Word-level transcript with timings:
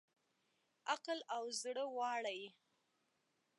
عقل 0.91 1.19
او 1.35 1.43
زړه 1.61 1.85
واړه 1.95 2.33
یې 2.39 2.49